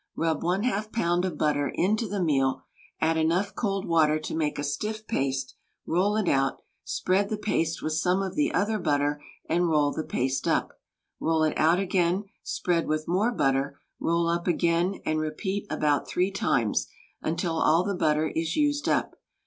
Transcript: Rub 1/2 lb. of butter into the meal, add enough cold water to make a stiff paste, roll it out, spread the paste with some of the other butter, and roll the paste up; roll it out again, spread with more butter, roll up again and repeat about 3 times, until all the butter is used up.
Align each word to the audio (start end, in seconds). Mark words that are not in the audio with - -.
Rub 0.15 0.41
1/2 0.41 0.89
lb. 0.91 1.25
of 1.25 1.37
butter 1.37 1.71
into 1.75 2.07
the 2.07 2.19
meal, 2.23 2.63
add 2.99 3.17
enough 3.17 3.53
cold 3.53 3.87
water 3.87 4.17
to 4.17 4.35
make 4.35 4.57
a 4.57 4.63
stiff 4.63 5.05
paste, 5.05 5.53
roll 5.85 6.15
it 6.15 6.27
out, 6.27 6.63
spread 6.83 7.29
the 7.29 7.37
paste 7.37 7.83
with 7.83 7.93
some 7.93 8.23
of 8.23 8.33
the 8.33 8.51
other 8.51 8.79
butter, 8.79 9.23
and 9.47 9.69
roll 9.69 9.91
the 9.91 10.01
paste 10.03 10.47
up; 10.47 10.71
roll 11.19 11.43
it 11.43 11.55
out 11.55 11.77
again, 11.79 12.23
spread 12.41 12.87
with 12.87 13.07
more 13.07 13.31
butter, 13.31 13.79
roll 13.99 14.27
up 14.27 14.47
again 14.47 14.99
and 15.05 15.19
repeat 15.19 15.67
about 15.69 16.07
3 16.07 16.31
times, 16.31 16.87
until 17.21 17.57
all 17.61 17.83
the 17.83 17.93
butter 17.93 18.27
is 18.29 18.55
used 18.55 18.89
up. 18.89 19.13